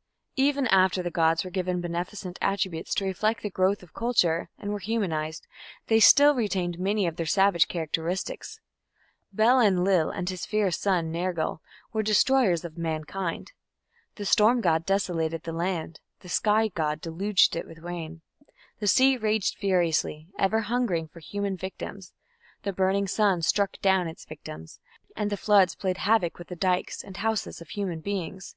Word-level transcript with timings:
_Even 0.34 0.66
after 0.68 1.02
the 1.02 1.10
gods 1.10 1.44
were 1.44 1.50
given 1.50 1.82
beneficent 1.82 2.38
attributes 2.40 2.94
to 2.94 3.04
reflect 3.04 3.42
the 3.42 3.50
growth 3.50 3.82
of 3.82 3.92
culture, 3.92 4.48
and 4.58 4.72
were 4.72 4.78
humanized, 4.78 5.46
they 5.88 6.00
still 6.00 6.34
retained 6.34 6.78
many 6.78 7.06
of 7.06 7.16
their 7.16 7.26
savage 7.26 7.68
characteristics. 7.68 8.60
Bel 9.30 9.60
Enlil 9.60 10.08
and 10.08 10.26
his 10.30 10.46
fierce 10.46 10.78
son, 10.78 11.12
Nergal, 11.12 11.60
were 11.92 12.02
destroyers 12.02 12.64
of 12.64 12.78
mankind; 12.78 13.52
the 14.14 14.24
storm 14.24 14.62
god 14.62 14.86
desolated 14.86 15.42
the 15.42 15.52
land; 15.52 16.00
the 16.20 16.30
sky 16.30 16.68
god 16.68 17.02
deluged 17.02 17.54
it 17.54 17.66
with 17.66 17.80
rain; 17.80 18.22
the 18.78 18.86
sea 18.86 19.18
raged 19.18 19.56
furiously, 19.58 20.28
ever 20.38 20.62
hungering 20.62 21.08
for 21.08 21.20
human 21.20 21.58
victims; 21.58 22.14
the 22.62 22.72
burning 22.72 23.06
sun 23.06 23.42
struck 23.42 23.78
down 23.82 24.08
its 24.08 24.24
victims; 24.24 24.80
and 25.14 25.28
the 25.28 25.36
floods 25.36 25.74
played 25.74 25.98
havoc 25.98 26.38
with 26.38 26.48
the 26.48 26.56
dykes 26.56 27.04
and 27.04 27.18
houses 27.18 27.60
of 27.60 27.68
human 27.68 28.00
beings. 28.00 28.56